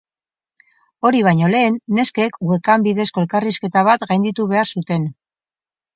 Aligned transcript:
Hori 1.09 1.19
baino 1.27 1.49
lehen, 1.55 1.77
neskek 1.99 2.39
webcam 2.53 2.87
bidezko 2.89 3.23
elkarrizketa 3.27 3.87
bat 3.91 4.07
gainditu 4.13 4.51
behar 4.55 4.73
zuten. 4.79 5.07